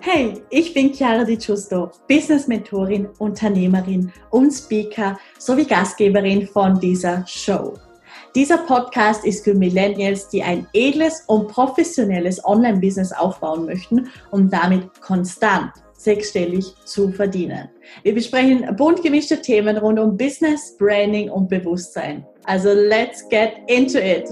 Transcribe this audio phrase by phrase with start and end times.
[0.00, 7.26] Hey, ich bin Chiara Di Giusto, Business Mentorin, Unternehmerin und Speaker sowie Gastgeberin von dieser
[7.26, 7.74] Show.
[8.34, 14.88] Dieser Podcast ist für Millennials, die ein edles und professionelles Online-Business aufbauen möchten, um damit
[15.02, 17.68] konstant sechsstellig zu verdienen.
[18.04, 22.26] Wir besprechen bunt gemischte Themen rund um Business, Branding und Bewusstsein.
[22.46, 24.28] Also let's get into it!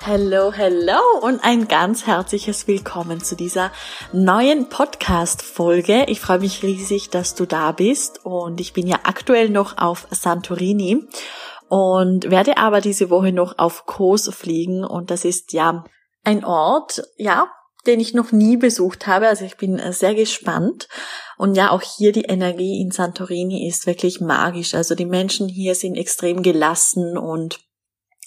[0.00, 3.72] Hello, hello und ein ganz herzliches Willkommen zu dieser
[4.14, 6.06] neuen Podcast-Folge.
[6.08, 10.08] Ich freue mich riesig, dass du da bist und ich bin ja aktuell noch auf
[10.10, 11.06] Santorini
[11.68, 15.84] und werde aber diese Woche noch auf Kos fliegen und das ist ja
[16.24, 17.50] ein Ort, ja,
[17.86, 19.28] den ich noch nie besucht habe.
[19.28, 20.88] Also ich bin sehr gespannt.
[21.36, 24.74] Und ja, auch hier die Energie in Santorini ist wirklich magisch.
[24.74, 27.58] Also die Menschen hier sind extrem gelassen und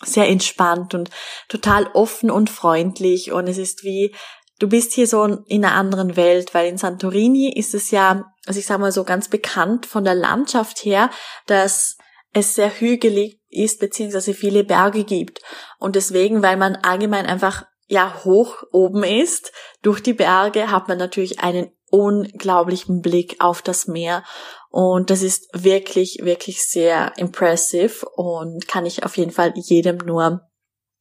[0.03, 1.09] sehr entspannt und
[1.47, 4.13] total offen und freundlich und es ist wie
[4.59, 8.59] du bist hier so in einer anderen Welt, weil in Santorini ist es ja, also
[8.59, 11.09] ich sag mal so ganz bekannt von der Landschaft her,
[11.45, 11.97] dass
[12.33, 15.41] es sehr hügelig ist, beziehungsweise viele Berge gibt.
[15.79, 20.97] Und deswegen, weil man allgemein einfach ja hoch oben ist, durch die Berge hat man
[20.97, 24.23] natürlich einen unglaublichen Blick auf das Meer
[24.69, 30.41] und das ist wirklich, wirklich sehr impressive und kann ich auf jeden Fall jedem nur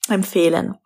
[0.08, 0.76] empfehlen.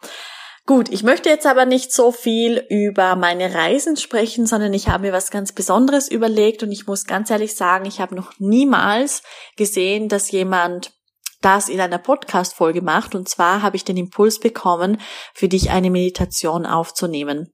[0.65, 5.07] Gut, ich möchte jetzt aber nicht so viel über meine Reisen sprechen, sondern ich habe
[5.07, 9.23] mir was ganz Besonderes überlegt und ich muss ganz ehrlich sagen, ich habe noch niemals
[9.57, 10.93] gesehen, dass jemand
[11.41, 13.15] das in einer Podcast-Folge macht.
[13.15, 15.01] Und zwar habe ich den Impuls bekommen,
[15.35, 17.53] für dich eine Meditation aufzunehmen.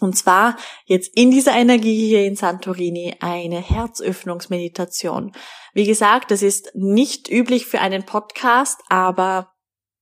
[0.00, 5.32] Und zwar jetzt in dieser Energie hier in Santorini eine Herzöffnungsmeditation.
[5.72, 9.52] Wie gesagt, das ist nicht üblich für einen Podcast, aber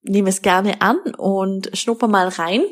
[0.03, 2.65] nehme es gerne an und schnupper mal rein.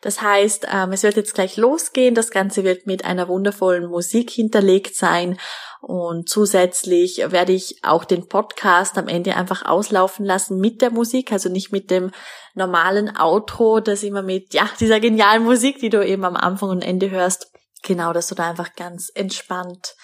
[0.00, 2.14] Das heißt, ähm, es wird jetzt gleich losgehen.
[2.14, 5.38] Das Ganze wird mit einer wundervollen Musik hinterlegt sein.
[5.82, 11.32] Und zusätzlich werde ich auch den Podcast am Ende einfach auslaufen lassen mit der Musik,
[11.32, 12.12] also nicht mit dem
[12.54, 16.82] normalen Outro, das immer mit, ja, dieser genialen Musik, die du eben am Anfang und
[16.82, 17.50] Ende hörst.
[17.82, 19.94] Genau, dass du da einfach ganz entspannt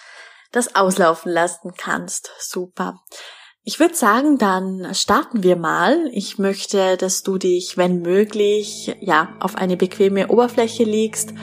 [0.51, 2.31] das auslaufen lassen kannst.
[2.39, 2.99] Super.
[3.69, 6.09] Ich würde sagen, dann starten wir mal.
[6.13, 11.33] Ich möchte, dass du dich, wenn möglich, ja, auf eine bequeme Oberfläche legst.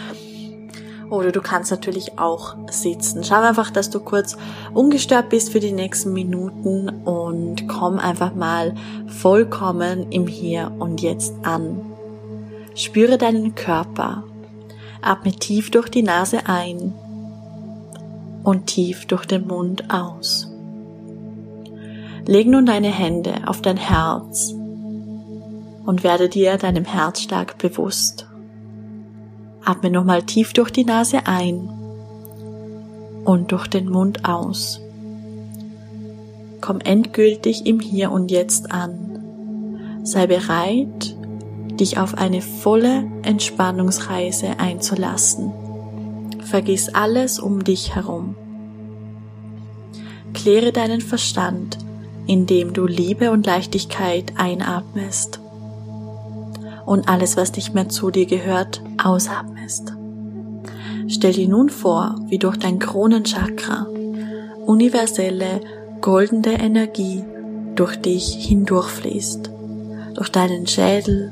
[1.11, 3.25] Oder du kannst natürlich auch sitzen.
[3.25, 4.39] Schau einfach, dass du kurz
[4.73, 8.75] ungestört bist für die nächsten Minuten und komm einfach mal
[9.07, 11.93] vollkommen im Hier und Jetzt an.
[12.75, 14.25] Spüre deinen Körper.
[15.03, 16.95] Atme tief durch die Nase ein
[18.45, 20.54] und tief durch den Mund aus.
[22.27, 24.55] Leg nun deine Hände auf dein Herz
[25.85, 28.27] und werde dir deinem Herzschlag bewusst.
[29.63, 31.69] Atme nochmal tief durch die Nase ein
[33.25, 34.81] und durch den Mund aus.
[36.63, 40.01] Komm endgültig im Hier und Jetzt an.
[40.03, 41.15] Sei bereit,
[41.79, 45.53] dich auf eine volle Entspannungsreise einzulassen.
[46.41, 48.35] Vergiss alles um dich herum.
[50.33, 51.84] Kläre deinen Verstand
[52.27, 55.41] indem du Liebe und Leichtigkeit einatmest
[56.87, 59.93] und alles, was nicht mehr zu dir gehört, ausatmest.
[61.09, 63.87] Stell dir nun vor, wie durch dein Kronenchakra
[64.67, 65.61] universelle,
[66.01, 67.25] goldene Energie
[67.75, 69.51] durch dich hindurchfließt,
[70.15, 71.31] durch deinen Schädel,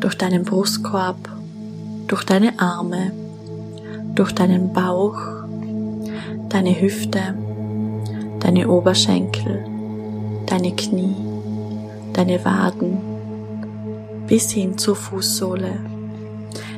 [0.00, 1.16] durch deinen Brustkorb,
[2.06, 3.12] durch deine Arme,
[4.14, 5.18] durch deinen Bauch,
[6.48, 7.34] deine Hüfte,
[8.40, 9.64] deine Oberschenkel,
[10.50, 11.14] deine Knie,
[12.12, 12.98] deine Waden
[14.26, 15.78] bis hin zur Fußsohle.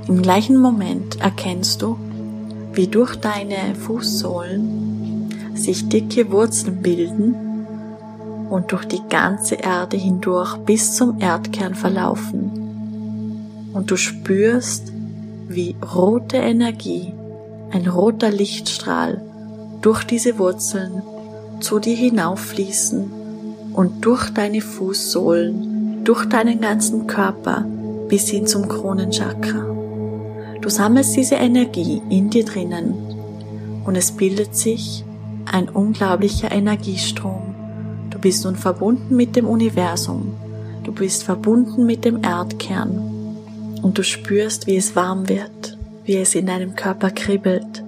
[0.08, 1.96] Im gleichen Moment erkennst du,
[2.72, 7.34] wie durch deine Fußsohlen sich dicke Wurzeln bilden
[8.50, 13.70] und durch die ganze Erde hindurch bis zum Erdkern verlaufen.
[13.72, 14.92] Und du spürst,
[15.48, 17.14] wie rote Energie,
[17.70, 19.22] ein roter Lichtstrahl
[19.80, 21.02] durch diese Wurzeln
[21.60, 23.21] zu dir hinauffließen
[23.72, 27.64] und durch deine Fußsohlen, durch deinen ganzen Körper
[28.08, 29.66] bis hin zum Kronenchakra.
[30.60, 32.94] Du sammelst diese Energie in dir drinnen
[33.84, 35.04] und es bildet sich
[35.50, 37.54] ein unglaublicher Energiestrom.
[38.10, 40.34] Du bist nun verbunden mit dem Universum.
[40.84, 43.36] Du bist verbunden mit dem Erdkern
[43.82, 47.82] und du spürst, wie es warm wird, wie es in deinem Körper kribbelt,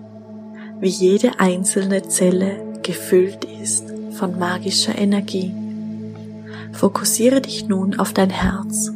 [0.80, 5.52] wie jede einzelne Zelle gefüllt ist von magischer Energie.
[6.74, 8.92] Fokussiere dich nun auf dein Herz.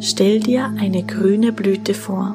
[0.00, 2.34] Stell dir eine grüne Blüte vor,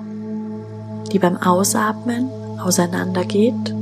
[1.11, 2.29] die beim Ausatmen
[2.63, 3.73] auseinandergeht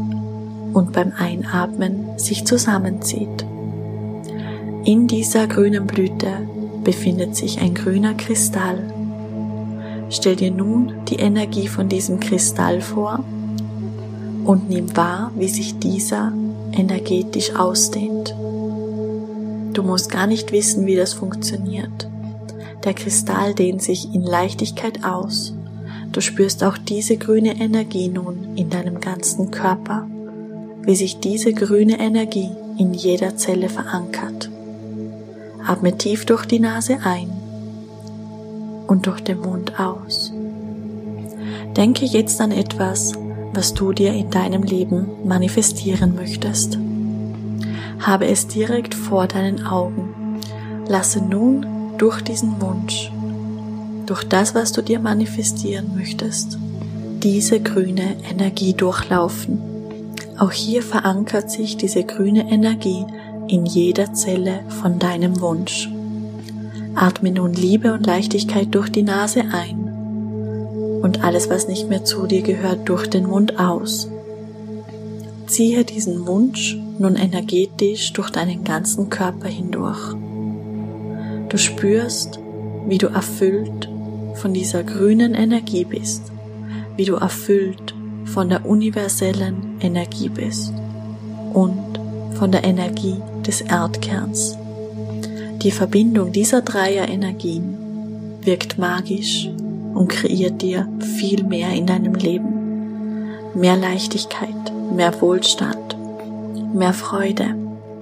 [0.74, 3.46] und beim Einatmen sich zusammenzieht.
[4.86, 6.30] In dieser grünen Blüte
[6.86, 8.80] befindet sich ein grüner Kristall.
[10.10, 13.24] Stell dir nun die Energie von diesem Kristall vor
[14.46, 16.31] und nimm wahr, wie sich dieser
[16.72, 18.34] energetisch ausdehnt.
[19.74, 22.08] Du musst gar nicht wissen, wie das funktioniert.
[22.84, 25.56] Der Kristall dehnt sich in Leichtigkeit aus.
[26.12, 30.08] Du spürst auch diese grüne Energie nun in deinem ganzen Körper,
[30.84, 34.50] wie sich diese grüne Energie in jeder Zelle verankert.
[35.66, 37.31] Atme tief durch die Nase ein
[38.88, 40.31] und durch den Mund aus.
[41.76, 43.14] Denke jetzt an etwas,
[43.54, 46.78] was du dir in deinem Leben manifestieren möchtest.
[48.04, 50.42] Habe es direkt vor deinen Augen.
[50.88, 51.66] Lasse nun
[51.98, 53.10] durch diesen Wunsch,
[54.06, 56.58] durch das, was du dir manifestieren möchtest,
[57.24, 59.62] diese grüne Energie durchlaufen.
[60.38, 63.06] Auch hier verankert sich diese grüne Energie
[63.48, 65.90] in jeder Zelle von deinem Wunsch.
[66.96, 72.28] Atme nun Liebe und Leichtigkeit durch die Nase ein und alles, was nicht mehr zu
[72.28, 74.10] dir gehört, durch den Mund aus.
[75.48, 80.16] Ziehe diesen Wunsch nun energetisch durch deinen ganzen Körper hindurch.
[81.50, 82.40] Du spürst,
[82.88, 83.90] wie du erfüllt
[84.36, 86.31] von dieser grünen Energie bist,
[86.95, 87.94] wie du erfüllt
[88.25, 90.74] von der universellen Energie bist
[91.54, 92.00] und
[92.34, 94.57] von der Energie des Erdkerns.
[95.62, 97.78] Die Verbindung dieser dreier Energien
[98.42, 99.50] wirkt magisch
[99.94, 100.88] und kreiert dir
[101.19, 103.30] viel mehr in deinem Leben.
[103.54, 105.73] Mehr Leichtigkeit, mehr Wohlstand,
[106.74, 107.56] mehr Freude,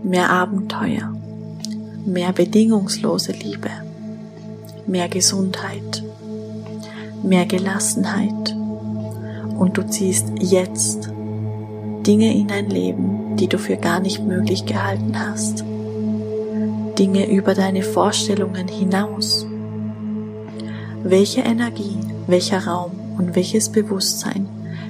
[0.03, 1.13] mehr Abenteuer,
[2.05, 3.69] mehr bedingungslose Liebe,
[4.87, 6.03] mehr Gesundheit,
[7.23, 8.55] mehr Gelassenheit
[9.57, 11.09] und du ziehst jetzt
[12.07, 15.63] Dinge in dein Leben, die du für gar nicht möglich gehalten hast.
[16.97, 19.45] Dinge über deine Vorstellungen hinaus
[21.03, 21.97] welche Energie,
[22.27, 24.47] welcher Raum und welches Bewusstsein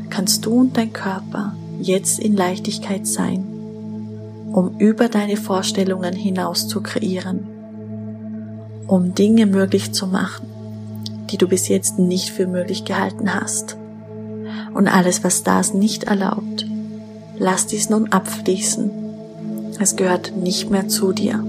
[0.10, 3.51] kannst du und dein Körper jetzt in Leichtigkeit sein,
[4.54, 7.48] um über deine Vorstellungen hinaus zu kreieren,
[8.88, 10.48] um Dinge möglich zu machen,
[11.30, 13.78] die du bis jetzt nicht für möglich gehalten hast.
[14.74, 16.66] Und alles, was das nicht erlaubt,
[17.38, 18.92] lass dies nun abfließen.
[19.80, 21.44] Es gehört nicht mehr zu dir.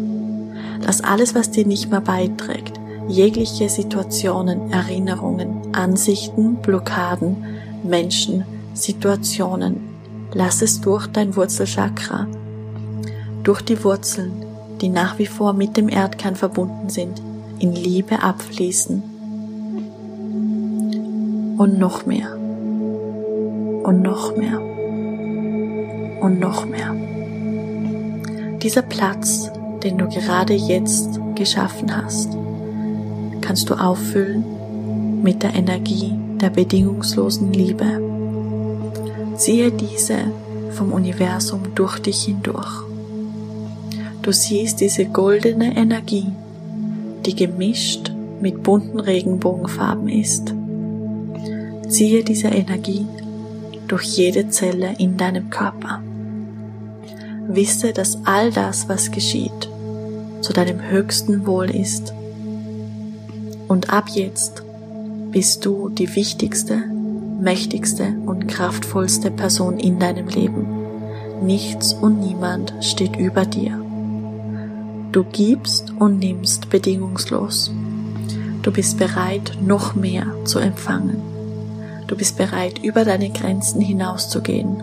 [0.84, 7.44] Lass alles, was dir nicht mehr beiträgt, jegliche Situationen, Erinnerungen, Ansichten, Blockaden,
[7.82, 8.44] Menschen,
[8.75, 9.81] Situationen.
[10.32, 12.26] Lass es durch dein Wurzelchakra,
[13.42, 14.32] durch die Wurzeln,
[14.80, 17.22] die nach wie vor mit dem Erdkern verbunden sind,
[17.58, 19.02] in Liebe abfließen.
[21.58, 22.34] Und noch mehr.
[22.34, 24.60] Und noch mehr.
[26.20, 26.94] Und noch mehr.
[28.62, 29.50] Dieser Platz,
[29.82, 32.36] den du gerade jetzt geschaffen hast,
[33.40, 38.00] kannst du auffüllen mit der Energie der bedingungslosen Liebe.
[39.37, 40.18] Ziehe diese
[40.72, 42.91] vom Universum durch dich hindurch.
[44.23, 46.29] Du siehst diese goldene Energie,
[47.26, 50.55] die gemischt mit bunten Regenbogenfarben ist.
[51.88, 53.07] Ziehe diese Energie
[53.88, 56.02] durch jede Zelle in deinem Körper.
[57.49, 59.69] Wisse, dass all das, was geschieht,
[60.41, 62.14] zu deinem höchsten Wohl ist
[63.73, 64.62] und ab jetzt
[65.31, 66.76] bist du die wichtigste,
[67.41, 70.67] mächtigste und kraftvollste Person in deinem Leben.
[71.43, 73.81] Nichts und niemand steht über dir.
[75.12, 77.71] Du gibst und nimmst bedingungslos.
[78.62, 81.21] Du bist bereit, noch mehr zu empfangen.
[82.07, 84.83] Du bist bereit, über deine Grenzen hinauszugehen,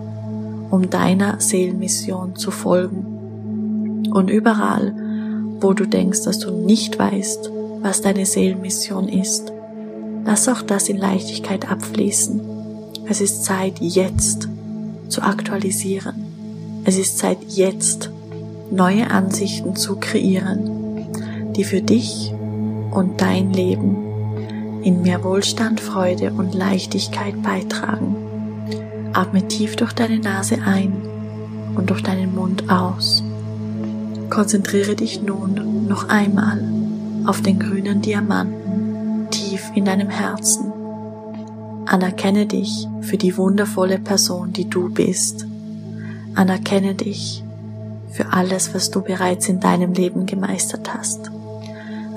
[0.70, 4.06] um deiner Seelenmission zu folgen.
[4.14, 4.94] Und überall,
[5.62, 7.50] wo du denkst, dass du nicht weißt,
[7.82, 9.52] was deine Seelenmission ist.
[10.26, 12.40] Lass auch das in Leichtigkeit abfließen.
[13.10, 14.48] Es ist Zeit jetzt
[15.08, 16.84] zu aktualisieren.
[16.86, 18.12] Es ist Zeit jetzt
[18.72, 21.08] neue Ansichten zu kreieren,
[21.56, 22.34] die für dich
[22.92, 24.10] und dein Leben
[24.84, 28.16] in mehr Wohlstand, Freude und Leichtigkeit beitragen.
[29.14, 30.94] Atme tief durch deine Nase ein
[31.76, 33.24] und durch deinen Mund aus.
[34.30, 36.64] Konzentriere dich nun noch einmal
[37.26, 40.72] auf den grünen Diamanten tief in deinem Herzen.
[41.86, 45.46] Anerkenne dich für die wundervolle Person, die du bist.
[46.36, 47.44] Anerkenne dich
[48.10, 51.32] für alles, was du bereits in deinem Leben gemeistert hast.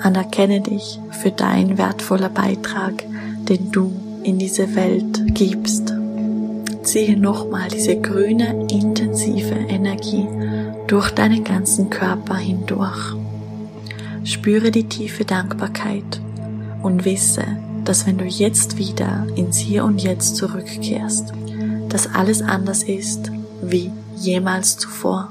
[0.00, 3.04] Anerkenne dich für dein wertvoller Beitrag,
[3.48, 5.94] den du in diese Welt gibst.
[6.82, 10.26] Ziehe nochmal diese grüne, intensive Energie
[10.88, 13.14] durch deinen ganzen Körper hindurch.
[14.24, 16.20] Spüre die tiefe Dankbarkeit
[16.82, 17.44] und wisse,
[17.84, 21.32] dass wenn du jetzt wieder ins Hier und Jetzt zurückkehrst,
[21.88, 23.30] dass alles anders ist
[23.62, 25.30] wie jemals zuvor.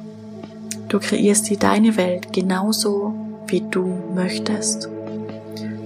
[0.91, 3.13] Du kreierst dir deine Welt genauso,
[3.47, 4.89] wie du möchtest.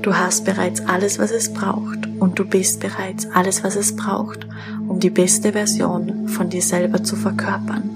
[0.02, 4.48] Du hast bereits alles, was es braucht und du bist bereits alles, was es braucht,
[4.88, 7.88] um die beste Version von dir selber zu verkörpern.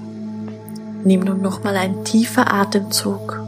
[1.02, 3.42] Nimm nun nochmal einen tiefer Atemzug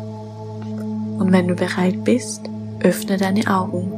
[1.20, 2.40] und wenn du bereit bist,
[2.80, 3.92] öffne deine Augen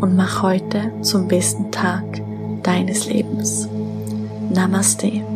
[0.00, 2.22] und mach heute zum besten Tag
[2.62, 3.68] deines Lebens.
[4.48, 5.31] Namaste.